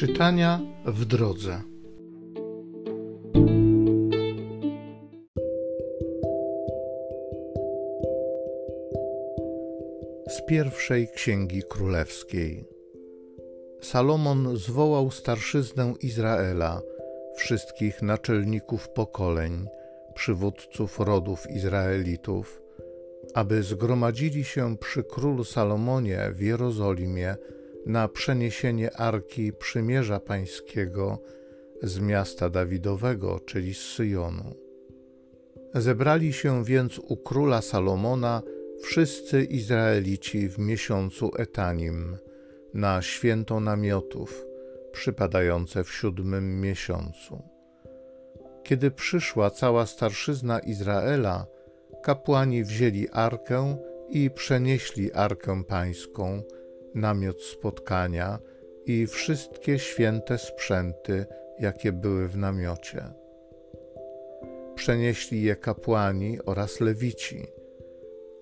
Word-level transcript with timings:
Czytania 0.00 0.60
w 0.84 1.04
drodze. 1.04 1.62
Z 10.28 10.46
pierwszej 10.46 11.08
księgi 11.14 11.62
królewskiej. 11.70 12.64
Salomon 13.80 14.56
zwołał 14.56 15.10
starszyznę 15.10 15.94
Izraela, 16.02 16.82
wszystkich 17.36 18.02
naczelników 18.02 18.88
pokoleń, 18.88 19.66
przywódców 20.14 21.00
rodów 21.00 21.50
Izraelitów, 21.50 22.62
aby 23.34 23.62
zgromadzili 23.62 24.44
się 24.44 24.76
przy 24.76 25.04
królu 25.04 25.44
Salomonie 25.44 26.30
w 26.32 26.40
Jerozolimie 26.40 27.36
na 27.86 28.08
przeniesienie 28.08 28.96
Arki 28.96 29.52
Przymierza 29.52 30.20
Pańskiego 30.20 31.18
z 31.82 32.00
miasta 32.00 32.50
Dawidowego, 32.50 33.40
czyli 33.40 33.74
z 33.74 33.78
Syjonu. 33.80 34.54
Zebrali 35.74 36.32
się 36.32 36.64
więc 36.64 36.98
u 36.98 37.16
króla 37.16 37.62
Salomona 37.62 38.42
wszyscy 38.82 39.44
Izraelici 39.44 40.48
w 40.48 40.58
miesiącu 40.58 41.30
Etanim, 41.38 42.16
na 42.74 43.02
święto 43.02 43.60
namiotów, 43.60 44.46
przypadające 44.92 45.84
w 45.84 45.92
siódmym 45.92 46.60
miesiącu. 46.60 47.42
Kiedy 48.62 48.90
przyszła 48.90 49.50
cała 49.50 49.86
starszyzna 49.86 50.58
Izraela, 50.58 51.46
kapłani 52.02 52.64
wzięli 52.64 53.08
arkę 53.08 53.76
i 54.08 54.30
przenieśli 54.30 55.12
arkę 55.12 55.64
pańską, 55.64 56.42
namiot 56.94 57.42
spotkania 57.42 58.38
i 58.86 59.06
wszystkie 59.06 59.78
święte 59.78 60.38
sprzęty, 60.38 61.26
jakie 61.58 61.92
były 61.92 62.28
w 62.28 62.36
namiocie. 62.36 63.04
Przenieśli 64.74 65.42
je 65.42 65.56
kapłani 65.56 66.38
oraz 66.46 66.80
lewici, 66.80 67.46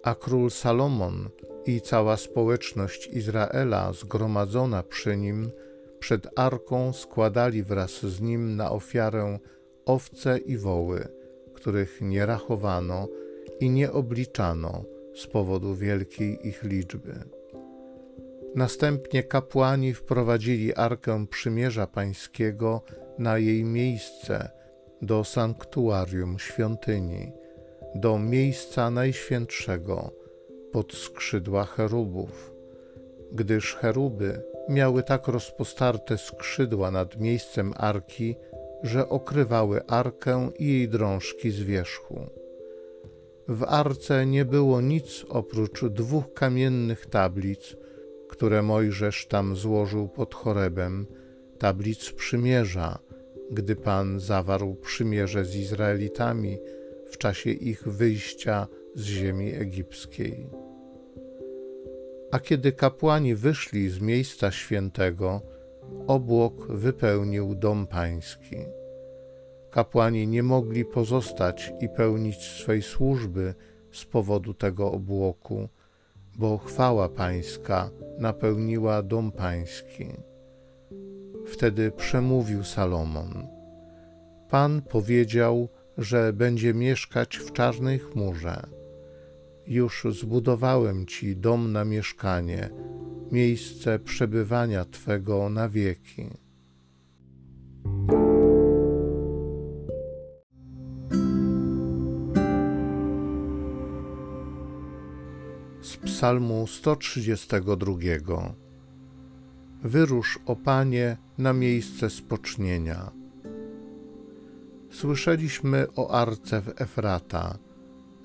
a 0.03 0.15
król 0.15 0.51
Salomon 0.51 1.29
i 1.67 1.81
cała 1.81 2.17
społeczność 2.17 3.07
Izraela 3.07 3.93
zgromadzona 3.93 4.83
przy 4.83 5.17
nim 5.17 5.51
przed 5.99 6.39
arką 6.39 6.93
składali 6.93 7.63
wraz 7.63 7.91
z 7.91 8.21
nim 8.21 8.57
na 8.57 8.71
ofiarę 8.71 9.39
owce 9.87 10.39
i 10.39 10.57
woły, 10.57 11.09
których 11.55 12.01
nie 12.01 12.27
rachowano 12.27 13.09
i 13.61 13.71
nie 13.71 13.93
obliczano 13.93 14.85
z 15.15 15.27
powodu 15.27 15.75
wielkiej 15.75 16.49
ich 16.49 16.63
liczby. 16.63 17.38
Następnie 18.55 19.23
kapłani 19.23 19.95
wprowadzili 19.95 20.75
Arkę 20.75 21.27
Przymierza 21.27 21.87
Pańskiego 21.87 22.83
na 23.19 23.39
jej 23.39 23.65
miejsce 23.65 24.51
do 25.03 25.25
sanktuarium 25.25 26.39
świątyni, 26.39 27.33
do 27.95 28.19
miejsca 28.19 28.91
najświętszego 28.91 30.11
pod 30.73 30.93
skrzydła 30.93 31.65
cherubów, 31.65 32.55
gdyż 33.33 33.75
cheruby 33.75 34.43
miały 34.69 35.03
tak 35.03 35.29
rozpostarte 35.29 36.19
skrzydła 36.19 36.91
nad 36.91 37.21
miejscem 37.21 37.73
arki, 37.77 38.37
że 38.83 39.09
okrywały 39.09 39.87
arkę 39.87 40.51
i 40.59 40.67
jej 40.67 40.89
drążki 40.89 41.51
z 41.51 41.61
wierzchu. 41.63 42.27
W 43.49 43.65
arce 43.65 44.27
nie 44.27 44.45
było 44.45 44.81
nic 44.81 45.25
oprócz 45.29 45.85
dwóch 45.85 46.35
kamiennych 46.35 47.07
tablic, 47.07 47.77
które 48.29 48.63
Mojżesz 48.63 49.27
tam 49.27 49.57
złożył 49.57 50.09
pod 50.09 50.35
chorebem, 50.35 51.07
tablic 51.59 52.13
przymierza, 52.13 52.99
gdy 53.51 53.77
Pan 53.77 54.21
zawarł 54.21 54.75
przymierze 54.75 55.45
z 55.45 55.57
Izraelitami 55.57 56.59
w 57.11 57.19
czasie 57.19 57.51
ich 57.51 57.89
wyjścia 57.89 58.67
z 58.95 59.05
ziemi 59.05 59.55
egipskiej. 59.55 60.47
A 62.31 62.39
kiedy 62.39 62.73
kapłani 62.73 63.35
wyszli 63.35 63.91
z 63.91 64.01
miejsca 64.01 64.51
świętego, 64.51 65.41
obłok 66.07 66.67
wypełnił 66.73 67.55
dom 67.55 67.87
pański. 67.87 68.57
Kapłani 69.71 70.27
nie 70.27 70.43
mogli 70.43 70.85
pozostać 70.85 71.73
i 71.81 71.89
pełnić 71.89 72.43
swej 72.43 72.83
służby 72.83 73.55
z 73.93 74.05
powodu 74.05 74.55
tego 74.55 74.93
obłoku, 74.93 75.69
bo 76.39 76.59
chwała 76.59 77.09
pańska 77.09 77.91
napełniła 78.19 79.03
dom 79.03 79.33
pański. 79.33 80.07
Wtedy 81.47 81.91
przemówił 81.91 82.65
Salomon. 82.65 83.49
Pan 84.51 84.83
powiedział, 84.83 85.69
że 85.99 86.33
będzie 86.33 86.75
mieszkać 86.75 87.37
w 87.37 87.53
czarnej 87.53 87.99
chmurze. 87.99 88.67
Już 89.67 90.07
zbudowałem 90.11 91.07
ci 91.07 91.37
dom 91.37 91.73
na 91.73 91.85
mieszkanie, 91.85 92.71
miejsce 93.33 93.99
przebywania 93.99 94.85
twego 94.85 95.49
na 95.49 95.69
wieki. 95.69 96.29
Z 105.89 105.97
Psalmu 105.97 106.67
132. 106.67 108.55
Wyrusz, 109.83 110.39
o 110.47 110.57
Panie, 110.57 111.17
na 111.39 111.53
miejsce 111.53 112.11
spocznienia. 112.11 113.11
Słyszeliśmy 114.91 115.87
o 115.97 116.11
arce 116.11 116.61
w 116.61 116.81
Efrata, 116.81 117.59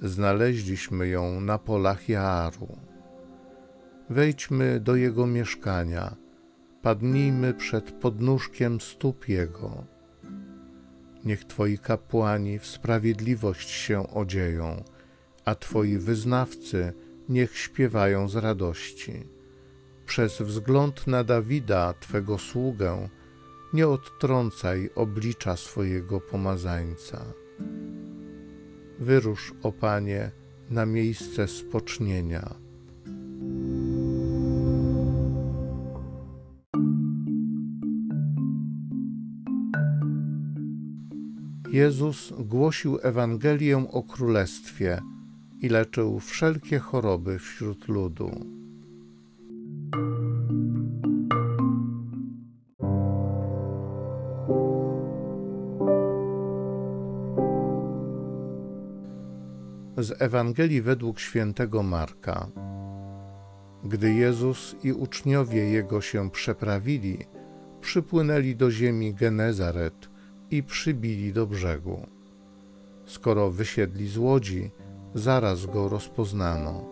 znaleźliśmy 0.01 1.07
ją 1.07 1.41
na 1.41 1.57
polach 1.57 2.09
Jaaru. 2.09 2.77
Wejdźmy 4.09 4.79
do 4.79 4.95
jego 4.95 5.27
mieszkania, 5.27 6.15
padnijmy 6.81 7.53
przed 7.53 7.91
podnóżkiem 7.91 8.81
stóp 8.81 9.29
jego. 9.29 9.83
Niech 11.25 11.45
Twoi 11.45 11.77
kapłani 11.77 12.59
w 12.59 12.65
sprawiedliwość 12.65 13.69
się 13.69 14.13
odzieją, 14.13 14.83
a 15.45 15.55
Twoi 15.55 15.97
wyznawcy 15.97 16.93
niech 17.29 17.57
śpiewają 17.57 18.27
z 18.29 18.35
radości. 18.35 19.23
Przez 20.05 20.41
wzgląd 20.41 21.07
na 21.07 21.23
Dawida, 21.23 21.93
Twego 21.99 22.37
sługę, 22.37 23.09
nie 23.73 23.87
odtrącaj 23.87 24.89
oblicza 24.95 25.57
swojego 25.57 26.21
pomazańca. 26.21 27.25
Wyrusz, 28.99 29.53
o 29.63 29.71
Panie, 29.71 30.31
na 30.69 30.85
miejsce 30.85 31.47
spocznienia. 31.47 32.55
Jezus 41.71 42.33
głosił 42.39 42.99
Ewangelię 43.01 43.87
o 43.91 44.03
Królestwie– 44.03 45.01
i 45.63 45.69
leczył 45.69 46.19
wszelkie 46.19 46.79
choroby 46.79 47.39
wśród 47.39 47.87
ludu. 47.87 48.31
Z 59.97 60.21
Ewangelii 60.21 60.81
według 60.81 61.19
świętego 61.19 61.83
Marka. 61.83 62.47
Gdy 63.83 64.13
Jezus 64.13 64.75
i 64.83 64.93
uczniowie 64.93 65.69
Jego 65.69 66.01
się 66.01 66.31
przeprawili, 66.31 67.17
przypłynęli 67.81 68.55
do 68.55 68.71
ziemi 68.71 69.13
Genezaret 69.13 70.09
i 70.51 70.63
przybili 70.63 71.33
do 71.33 71.47
brzegu. 71.47 72.07
Skoro 73.05 73.51
wysiedli 73.51 74.07
z 74.07 74.17
łodzi, 74.17 74.71
zaraz 75.15 75.65
go 75.65 75.89
rozpoznano. 75.89 76.85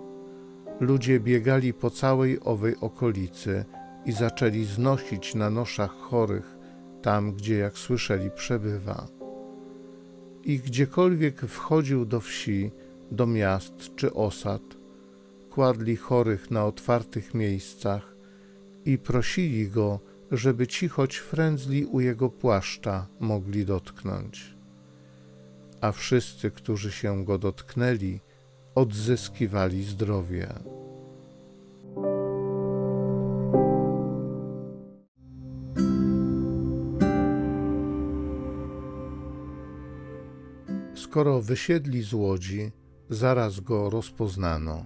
Ludzie 0.80 1.20
biegali 1.20 1.74
po 1.74 1.90
całej 1.90 2.40
owej 2.40 2.76
okolicy 2.82 3.66
i 4.06 4.12
zaczęli 4.12 4.64
znosić 4.64 5.36
na 5.36 5.50
noszach 5.50 5.92
chorych 5.92 6.58
tam, 7.02 7.34
gdzie, 7.34 7.58
jak 7.58 7.78
słyszeli, 7.78 8.32
przebywa. 8.32 9.08
I 10.44 10.60
gdziekolwiek 10.60 11.42
wchodził 11.42 12.06
do 12.06 12.20
wsi, 12.20 12.72
do 13.12 13.28
miast 13.28 13.96
czy 13.96 14.14
osad, 14.14 14.62
kładli 15.50 15.96
chorych 15.96 16.52
na 16.52 16.66
otwartych 16.66 17.34
miejscach 17.34 18.16
i 18.86 18.98
prosili 18.98 19.68
go, 19.68 20.00
żeby 20.32 20.68
ci 20.68 20.90
choć 20.90 21.18
frędzli 21.18 21.86
u 21.86 22.00
jego 22.00 22.30
płaszcza 22.30 23.08
mogli 23.20 23.66
dotknąć 23.66 24.61
a 25.82 25.92
wszyscy, 25.92 26.52
którzy 26.52 26.92
się 26.92 27.26
go 27.26 27.38
dotknęli, 27.38 28.20
odzyskiwali 28.76 29.84
zdrowie. 29.84 30.48
Skoro 40.96 41.42
wysiedli 41.42 42.04
z 42.04 42.14
łodzi, 42.14 42.72
zaraz 43.10 43.60
go 43.60 43.90
rozpoznano. 43.90 44.86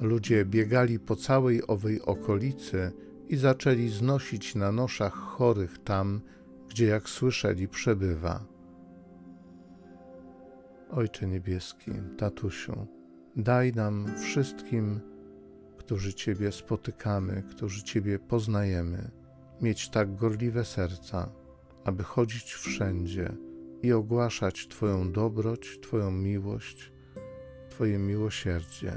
Ludzie 0.00 0.44
biegali 0.44 0.98
po 0.98 1.16
całej 1.16 1.66
owej 1.66 2.02
okolicy 2.02 2.92
i 3.28 3.36
zaczęli 3.36 3.88
znosić 3.88 4.54
na 4.54 4.72
noszach 4.72 5.14
chorych 5.14 5.78
tam, 5.84 6.20
gdzie 6.68 6.86
jak 6.86 7.08
słyszeli 7.08 7.68
przebywa. 7.68 8.55
Ojcze 10.90 11.26
Niebieski, 11.26 11.90
Tatusiu, 12.18 12.86
daj 13.36 13.72
nam 13.72 14.06
wszystkim, 14.18 15.00
którzy 15.78 16.14
Ciebie 16.14 16.52
spotykamy, 16.52 17.42
którzy 17.50 17.82
Ciebie 17.82 18.18
poznajemy, 18.18 19.10
mieć 19.60 19.90
tak 19.90 20.16
gorliwe 20.16 20.64
serca, 20.64 21.32
aby 21.84 22.02
chodzić 22.02 22.54
wszędzie 22.54 23.32
i 23.82 23.92
ogłaszać 23.92 24.68
Twoją 24.68 25.12
dobroć, 25.12 25.78
Twoją 25.82 26.10
miłość, 26.10 26.92
Twoje 27.70 27.98
miłosierdzie, 27.98 28.92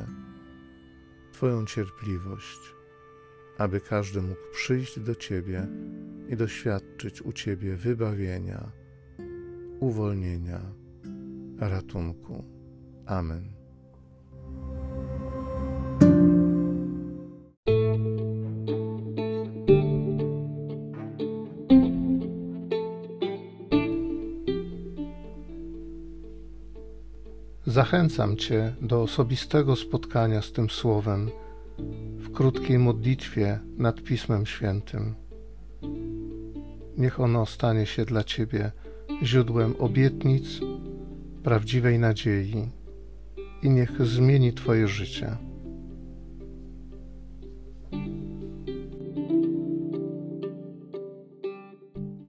Twoją 1.33 1.65
cierpliwość, 1.65 2.59
aby 3.57 3.81
każdy 3.81 4.21
mógł 4.21 4.51
przyjść 4.53 4.99
do 4.99 5.15
Ciebie 5.15 5.67
i 6.29 6.37
doświadczyć 6.37 7.21
u 7.21 7.33
Ciebie 7.33 7.75
wybawienia, 7.75 8.71
uwolnienia, 9.79 10.78
ratunku. 11.59 12.43
Amen. 13.05 13.59
Zachęcam 27.65 28.37
Cię 28.37 28.73
do 28.81 29.01
osobistego 29.01 29.75
spotkania 29.75 30.41
z 30.41 30.51
tym 30.51 30.69
Słowem 30.69 31.29
w 32.17 32.31
krótkiej 32.31 32.79
modlitwie 32.79 33.59
nad 33.77 34.01
Pismem 34.01 34.45
Świętym. 34.45 35.15
Niech 36.97 37.19
ono 37.19 37.45
stanie 37.45 37.85
się 37.85 38.05
dla 38.05 38.23
Ciebie 38.23 38.71
źródłem 39.23 39.75
obietnic, 39.79 40.59
prawdziwej 41.49 41.99
nadziei 41.99 42.69
i 43.63 43.69
niech 43.69 44.05
zmieni 44.05 44.53
Twoje 44.53 44.87
życie. 44.87 45.37